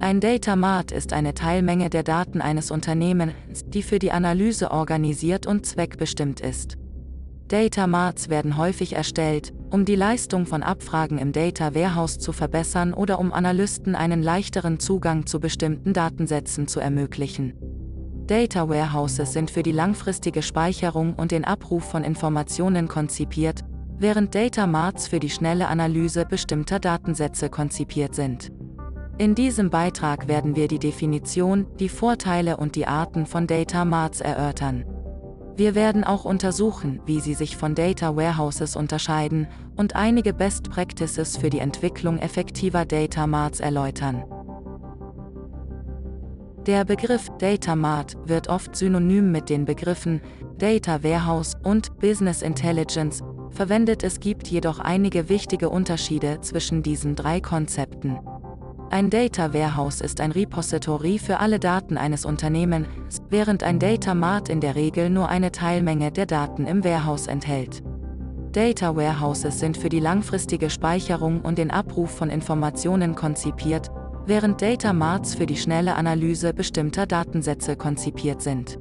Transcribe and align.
Ein 0.00 0.20
Data 0.20 0.54
Mart 0.54 0.92
ist 0.92 1.12
eine 1.12 1.34
Teilmenge 1.34 1.90
der 1.90 2.04
Daten 2.04 2.40
eines 2.40 2.70
Unternehmens, 2.70 3.64
die 3.66 3.82
für 3.82 3.98
die 3.98 4.12
Analyse 4.12 4.70
organisiert 4.70 5.44
und 5.44 5.66
zweckbestimmt 5.66 6.40
ist. 6.40 6.76
Data 7.48 7.88
Marts 7.88 8.28
werden 8.28 8.56
häufig 8.56 8.92
erstellt, 8.92 9.52
um 9.70 9.84
die 9.84 9.96
Leistung 9.96 10.46
von 10.46 10.62
Abfragen 10.62 11.18
im 11.18 11.32
Data 11.32 11.74
Warehouse 11.74 12.18
zu 12.18 12.32
verbessern 12.32 12.94
oder 12.94 13.18
um 13.18 13.32
Analysten 13.32 13.96
einen 13.96 14.22
leichteren 14.22 14.78
Zugang 14.78 15.26
zu 15.26 15.40
bestimmten 15.40 15.94
Datensätzen 15.94 16.68
zu 16.68 16.78
ermöglichen. 16.78 17.54
Data 18.28 18.68
Warehouses 18.68 19.32
sind 19.32 19.50
für 19.50 19.64
die 19.64 19.72
langfristige 19.72 20.42
Speicherung 20.42 21.14
und 21.14 21.32
den 21.32 21.44
Abruf 21.44 21.82
von 21.82 22.04
Informationen 22.04 22.86
konzipiert, 22.86 23.64
während 23.98 24.34
Data 24.34 24.68
Marts 24.68 25.08
für 25.08 25.18
die 25.18 25.30
schnelle 25.30 25.66
Analyse 25.66 26.24
bestimmter 26.24 26.78
Datensätze 26.78 27.48
konzipiert 27.48 28.14
sind. 28.14 28.52
In 29.18 29.34
diesem 29.34 29.68
Beitrag 29.68 30.28
werden 30.28 30.54
wir 30.54 30.68
die 30.68 30.78
Definition, 30.78 31.66
die 31.80 31.88
Vorteile 31.88 32.56
und 32.56 32.76
die 32.76 32.86
Arten 32.86 33.26
von 33.26 33.48
Data 33.48 33.84
Marts 33.84 34.20
erörtern. 34.20 34.84
Wir 35.56 35.74
werden 35.74 36.04
auch 36.04 36.24
untersuchen, 36.24 37.00
wie 37.04 37.18
sie 37.18 37.34
sich 37.34 37.56
von 37.56 37.74
Data 37.74 38.14
Warehouses 38.14 38.76
unterscheiden 38.76 39.48
und 39.74 39.96
einige 39.96 40.32
Best 40.32 40.70
Practices 40.70 41.36
für 41.36 41.50
die 41.50 41.58
Entwicklung 41.58 42.20
effektiver 42.20 42.84
Data 42.84 43.26
Marts 43.26 43.58
erläutern. 43.58 44.22
Der 46.66 46.84
Begriff 46.84 47.28
Data 47.38 47.74
Mart 47.74 48.16
wird 48.24 48.48
oft 48.48 48.76
synonym 48.76 49.32
mit 49.32 49.50
den 49.50 49.64
Begriffen 49.64 50.20
Data 50.58 51.02
Warehouse 51.02 51.56
und 51.64 51.98
Business 51.98 52.40
Intelligence 52.40 53.24
verwendet. 53.50 54.04
Es 54.04 54.20
gibt 54.20 54.46
jedoch 54.46 54.78
einige 54.78 55.28
wichtige 55.28 55.70
Unterschiede 55.70 56.40
zwischen 56.40 56.84
diesen 56.84 57.16
drei 57.16 57.40
Konzepten. 57.40 58.20
Ein 58.90 59.10
Data 59.10 59.52
Warehouse 59.52 60.00
ist 60.00 60.18
ein 60.18 60.32
Repository 60.32 61.18
für 61.18 61.40
alle 61.40 61.58
Daten 61.58 61.98
eines 61.98 62.24
Unternehmens, 62.24 62.88
während 63.28 63.62
ein 63.62 63.78
Data 63.78 64.14
Mart 64.14 64.48
in 64.48 64.62
der 64.62 64.76
Regel 64.76 65.10
nur 65.10 65.28
eine 65.28 65.52
Teilmenge 65.52 66.10
der 66.10 66.24
Daten 66.24 66.66
im 66.66 66.82
Warehouse 66.82 67.26
enthält. 67.26 67.82
Data 68.52 68.96
Warehouses 68.96 69.60
sind 69.60 69.76
für 69.76 69.90
die 69.90 70.00
langfristige 70.00 70.70
Speicherung 70.70 71.42
und 71.42 71.58
den 71.58 71.70
Abruf 71.70 72.12
von 72.12 72.30
Informationen 72.30 73.14
konzipiert, 73.14 73.88
während 74.24 74.62
Data 74.62 74.94
Marts 74.94 75.34
für 75.34 75.44
die 75.44 75.58
schnelle 75.58 75.94
Analyse 75.94 76.54
bestimmter 76.54 77.04
Datensätze 77.04 77.76
konzipiert 77.76 78.40
sind. 78.40 78.78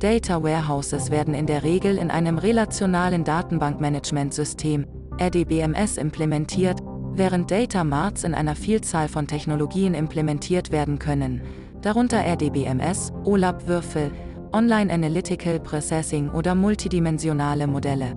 Data 0.00 0.42
Warehouses 0.42 1.10
werden 1.10 1.32
in 1.32 1.46
der 1.46 1.62
Regel 1.62 1.96
in 1.96 2.10
einem 2.10 2.36
relationalen 2.36 3.24
Datenbankmanagementsystem, 3.24 4.84
RDBMS 5.18 5.96
implementiert, 5.96 6.82
während 7.12 7.50
Data 7.50 7.84
Marts 7.84 8.24
in 8.24 8.34
einer 8.34 8.56
Vielzahl 8.56 9.08
von 9.08 9.26
Technologien 9.26 9.94
implementiert 9.94 10.72
werden 10.72 10.98
können, 10.98 11.42
darunter 11.82 12.18
RDBMS, 12.18 13.12
OLAP-Würfel, 13.24 14.10
Online 14.52 14.92
Analytical 14.92 15.60
Processing 15.60 16.30
oder 16.30 16.54
multidimensionale 16.54 17.66
Modelle. 17.66 18.16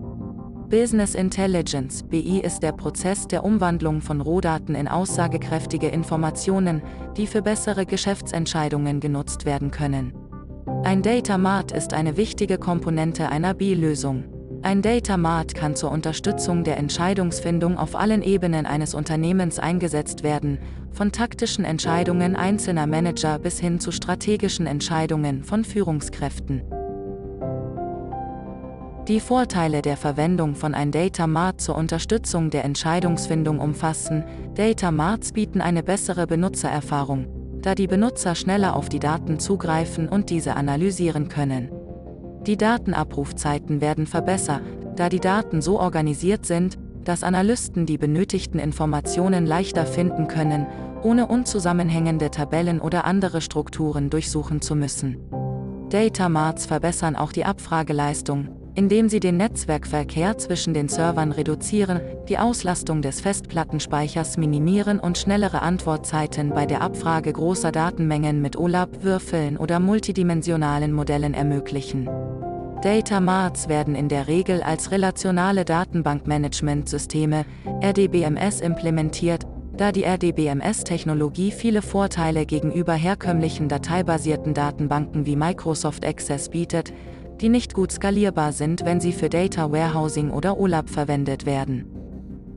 Business 0.69 1.13
Intelligence 1.13 2.01
BI 2.01 2.39
ist 2.39 2.63
der 2.63 2.71
Prozess 2.71 3.27
der 3.27 3.43
Umwandlung 3.43 4.01
von 4.01 4.21
Rohdaten 4.21 4.73
in 4.73 4.87
aussagekräftige 4.87 5.89
Informationen, 5.89 6.81
die 7.15 7.27
für 7.27 7.43
bessere 7.43 7.85
Geschäftsentscheidungen 7.85 8.99
genutzt 8.99 9.45
werden 9.45 9.69
können. 9.69 10.13
Ein 10.83 11.03
Data 11.03 11.37
Mart 11.37 11.71
ist 11.71 11.93
eine 11.93 12.17
wichtige 12.17 12.57
Komponente 12.57 13.29
einer 13.29 13.53
BI-Lösung. 13.53 14.23
Ein 14.63 14.81
Data 14.81 15.17
Mart 15.17 15.55
kann 15.55 15.75
zur 15.75 15.91
Unterstützung 15.91 16.63
der 16.63 16.77
Entscheidungsfindung 16.77 17.77
auf 17.77 17.97
allen 17.97 18.21
Ebenen 18.21 18.65
eines 18.65 18.93
Unternehmens 18.93 19.59
eingesetzt 19.59 20.23
werden, 20.23 20.57
von 20.93 21.11
taktischen 21.11 21.65
Entscheidungen 21.65 22.37
einzelner 22.37 22.87
Manager 22.87 23.39
bis 23.39 23.59
hin 23.59 23.81
zu 23.81 23.91
strategischen 23.91 24.65
Entscheidungen 24.65 25.43
von 25.43 25.65
Führungskräften. 25.65 26.61
Die 29.09 29.19
Vorteile 29.19 29.81
der 29.81 29.97
Verwendung 29.97 30.55
von 30.55 30.73
ein 30.73 30.91
Data 30.91 31.27
Mart 31.27 31.59
zur 31.59 31.75
Unterstützung 31.75 32.49
der 32.49 32.63
Entscheidungsfindung 32.63 33.59
umfassen, 33.59 34.23
Data 34.55 34.91
Marts 34.91 35.33
bieten 35.33 35.59
eine 35.59 35.83
bessere 35.83 36.25
Benutzererfahrung, 36.25 37.27
da 37.61 37.75
die 37.75 37.87
Benutzer 37.87 38.33
schneller 38.33 38.77
auf 38.77 38.87
die 38.87 38.99
Daten 38.99 39.39
zugreifen 39.39 40.07
und 40.07 40.29
diese 40.29 40.55
analysieren 40.55 41.27
können. 41.27 41.82
Die 42.45 42.57
Datenabrufzeiten 42.57 43.79
werden 43.79 44.05
verbessert, 44.05 44.61
da 44.97 45.07
die 45.07 45.21
Daten 45.21 45.61
so 45.61 45.79
organisiert 45.79 46.45
sind, 46.45 46.77
dass 47.05 47.23
Analysten 47.23 47.85
die 47.85 47.97
benötigten 47.97 48.59
Informationen 48.59 49.45
leichter 49.45 49.85
finden 49.85 50.27
können, 50.27 50.67
ohne 51.03 51.27
unzusammenhängende 51.27 52.31
Tabellen 52.31 52.81
oder 52.81 53.05
andere 53.05 53.39
Strukturen 53.39 54.09
durchsuchen 54.09 54.61
zu 54.61 54.75
müssen. 54.75 55.17
Data 55.89 56.27
Marts 56.27 56.65
verbessern 56.65 57.15
auch 57.15 57.31
die 57.31 57.45
Abfrageleistung, 57.45 58.49
indem 58.75 59.07
sie 59.07 59.19
den 59.19 59.37
Netzwerkverkehr 59.37 60.37
zwischen 60.37 60.73
den 60.73 60.89
Servern 60.89 61.31
reduzieren, 61.31 62.01
die 62.27 62.37
Auslastung 62.37 63.01
des 63.01 63.21
Festplattenspeichers 63.21 64.37
minimieren 64.37 64.99
und 64.99 65.17
schnellere 65.17 65.61
Antwortzeiten 65.61 66.49
bei 66.49 66.65
der 66.65 66.81
Abfrage 66.81 67.31
großer 67.31 67.71
Datenmengen 67.71 68.41
mit 68.41 68.57
OLAP-Würfeln 68.57 69.57
oder 69.57 69.79
multidimensionalen 69.79 70.91
Modellen 70.91 71.33
ermöglichen. 71.33 72.09
Data 72.83 73.21
Marts 73.21 73.69
werden 73.69 73.95
in 73.95 74.09
der 74.09 74.27
Regel 74.27 74.61
als 74.61 74.91
relationale 74.91 75.63
Datenbankmanagementsysteme 75.63 77.45
RDBMS 77.81 78.59
implementiert, 78.59 79.45
da 79.77 79.93
die 79.93 80.03
RDBMS-Technologie 80.03 81.51
viele 81.51 81.81
Vorteile 81.81 82.45
gegenüber 82.45 82.91
herkömmlichen 82.91 83.69
dateibasierten 83.69 84.53
Datenbanken 84.53 85.25
wie 85.25 85.37
Microsoft 85.37 86.05
Access 86.05 86.49
bietet, 86.49 86.93
die 87.39 87.47
nicht 87.47 87.73
gut 87.73 87.93
skalierbar 87.93 88.51
sind, 88.51 88.83
wenn 88.83 88.99
sie 88.99 89.13
für 89.13 89.29
Data 89.29 89.71
Warehousing 89.71 90.29
oder 90.29 90.59
OLAP 90.59 90.89
verwendet 90.89 91.45
werden. 91.45 91.85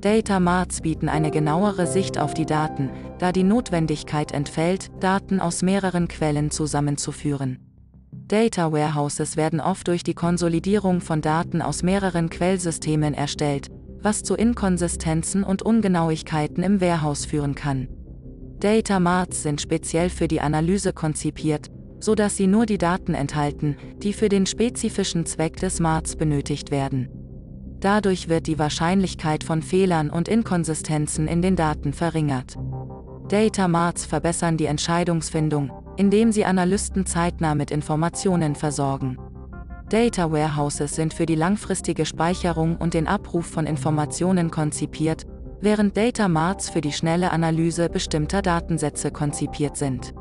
Data 0.00 0.40
Marts 0.40 0.80
bieten 0.80 1.08
eine 1.08 1.30
genauere 1.30 1.86
Sicht 1.86 2.18
auf 2.18 2.34
die 2.34 2.46
Daten, 2.46 2.90
da 3.20 3.30
die 3.30 3.44
Notwendigkeit 3.44 4.32
entfällt, 4.32 4.90
Daten 4.98 5.38
aus 5.38 5.62
mehreren 5.62 6.08
Quellen 6.08 6.50
zusammenzuführen. 6.50 7.65
Data 8.12 8.72
Warehouses 8.72 9.36
werden 9.36 9.60
oft 9.60 9.88
durch 9.88 10.02
die 10.02 10.14
Konsolidierung 10.14 11.00
von 11.00 11.20
Daten 11.20 11.62
aus 11.62 11.82
mehreren 11.82 12.30
Quellsystemen 12.30 13.14
erstellt, 13.14 13.68
was 14.00 14.22
zu 14.22 14.34
Inkonsistenzen 14.34 15.44
und 15.44 15.62
Ungenauigkeiten 15.62 16.62
im 16.62 16.80
Warehouse 16.80 17.24
führen 17.24 17.54
kann. 17.54 17.88
Data 18.58 19.00
Marts 19.00 19.42
sind 19.42 19.60
speziell 19.60 20.08
für 20.10 20.28
die 20.28 20.40
Analyse 20.40 20.92
konzipiert, 20.92 21.68
so 22.00 22.14
dass 22.14 22.36
sie 22.36 22.46
nur 22.46 22.66
die 22.66 22.78
Daten 22.78 23.14
enthalten, 23.14 23.76
die 24.02 24.12
für 24.12 24.28
den 24.28 24.46
spezifischen 24.46 25.26
Zweck 25.26 25.56
des 25.56 25.80
Marts 25.80 26.16
benötigt 26.16 26.70
werden. 26.70 27.08
Dadurch 27.80 28.28
wird 28.28 28.46
die 28.46 28.58
Wahrscheinlichkeit 28.58 29.44
von 29.44 29.62
Fehlern 29.62 30.10
und 30.10 30.28
Inkonsistenzen 30.28 31.28
in 31.28 31.42
den 31.42 31.56
Daten 31.56 31.92
verringert. 31.92 32.56
Data 33.28 33.68
Marts 33.68 34.06
verbessern 34.06 34.56
die 34.56 34.66
Entscheidungsfindung, 34.66 35.70
indem 35.96 36.32
sie 36.32 36.44
Analysten 36.44 37.06
zeitnah 37.06 37.54
mit 37.54 37.70
Informationen 37.70 38.54
versorgen. 38.54 39.18
Data 39.88 40.32
Warehouses 40.32 40.96
sind 40.96 41.14
für 41.14 41.26
die 41.26 41.36
langfristige 41.36 42.06
Speicherung 42.06 42.76
und 42.76 42.94
den 42.94 43.06
Abruf 43.06 43.46
von 43.46 43.66
Informationen 43.66 44.50
konzipiert, 44.50 45.26
während 45.60 45.96
Data 45.96 46.28
Marts 46.28 46.70
für 46.70 46.80
die 46.80 46.92
schnelle 46.92 47.30
Analyse 47.30 47.88
bestimmter 47.88 48.42
Datensätze 48.42 49.10
konzipiert 49.10 49.76
sind. 49.76 50.12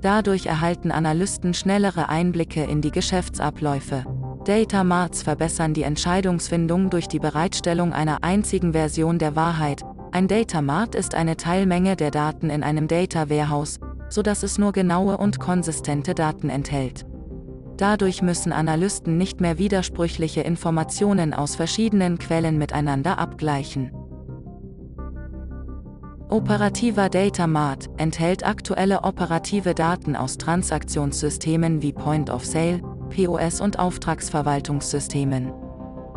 Dadurch 0.00 0.46
erhalten 0.46 0.90
Analysten 0.90 1.54
schnellere 1.54 2.08
Einblicke 2.08 2.64
in 2.64 2.80
die 2.80 2.90
Geschäftsabläufe. 2.90 4.04
Data 4.44 4.84
Marts 4.84 5.22
verbessern 5.22 5.72
die 5.72 5.84
Entscheidungsfindung 5.84 6.90
durch 6.90 7.08
die 7.08 7.18
Bereitstellung 7.18 7.92
einer 7.94 8.22
einzigen 8.22 8.72
Version 8.72 9.18
der 9.18 9.36
Wahrheit. 9.36 9.82
Ein 10.12 10.28
Data 10.28 10.60
Mart 10.60 10.94
ist 10.94 11.14
eine 11.14 11.36
Teilmenge 11.36 11.96
der 11.96 12.10
Daten 12.10 12.50
in 12.50 12.62
einem 12.62 12.86
Data 12.86 13.30
Warehouse, 13.30 13.80
sodass 14.08 14.42
es 14.42 14.58
nur 14.58 14.72
genaue 14.72 15.16
und 15.16 15.38
konsistente 15.38 16.14
Daten 16.14 16.48
enthält. 16.48 17.06
Dadurch 17.76 18.22
müssen 18.22 18.52
Analysten 18.52 19.18
nicht 19.18 19.40
mehr 19.40 19.58
widersprüchliche 19.58 20.42
Informationen 20.42 21.34
aus 21.34 21.56
verschiedenen 21.56 22.18
Quellen 22.18 22.56
miteinander 22.56 23.18
abgleichen. 23.18 23.90
Operativer 26.28 27.08
Data 27.08 27.46
Mart 27.46 27.90
enthält 27.96 28.46
aktuelle 28.46 29.04
operative 29.04 29.74
Daten 29.74 30.16
aus 30.16 30.38
Transaktionssystemen 30.38 31.82
wie 31.82 31.92
Point 31.92 32.30
of 32.30 32.44
Sale, 32.44 32.80
POS 33.10 33.60
und 33.60 33.78
Auftragsverwaltungssystemen. 33.78 35.52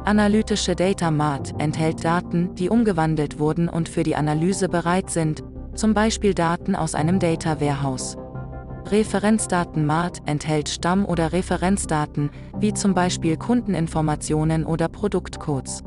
Analytische 0.06 0.75
Data 0.75 1.12
Mart 1.12 1.54
enthält 1.57 2.06
Daten, 2.06 2.56
die 2.56 2.69
umgewandelt 2.69 3.40
wurden 3.40 3.68
und 3.68 3.90
für 3.90 4.04
die 4.04 4.16
Analyse 4.16 4.69
bereit 4.69 5.10
sind, 5.10 5.44
zum 5.78 5.94
Beispiel 5.94 6.34
Daten 6.34 6.76
aus 6.76 6.96
einem 6.96 7.20
Data 7.20 7.62
Warehouse. 7.62 8.18
Referenzdaten 8.90 9.86
Mart 9.86 10.20
enthält 10.26 10.70
Stamm- 10.70 11.06
oder 11.06 11.34
Referenzdaten, 11.34 12.32
wie 12.60 12.74
zum 12.74 12.94
Beispiel 12.94 13.38
Kundeninformationen 13.38 14.66
oder 14.66 14.88
Produktcodes. 14.88 15.84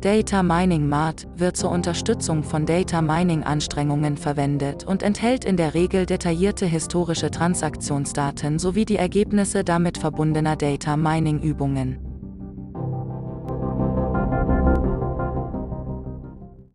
Data 0.00 0.42
Mining 0.42 0.86
Mart 0.86 1.26
wird 1.36 1.56
zur 1.56 1.70
Unterstützung 1.70 2.42
von 2.42 2.66
Data 2.66 3.00
Mining 3.00 3.42
Anstrengungen 3.42 4.18
verwendet 4.18 4.84
und 4.84 5.02
enthält 5.02 5.46
in 5.46 5.56
der 5.56 5.72
Regel 5.72 6.04
detaillierte 6.04 6.66
historische 6.66 7.30
Transaktionsdaten 7.30 8.58
sowie 8.58 8.84
die 8.84 8.96
Ergebnisse 8.96 9.64
damit 9.64 9.96
verbundener 9.96 10.56
Data 10.56 10.98
Mining 10.98 11.40
Übungen. 11.40 12.03